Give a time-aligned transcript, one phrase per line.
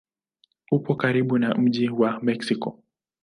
[0.71, 2.79] Upo karibu na mji wa Meksiko.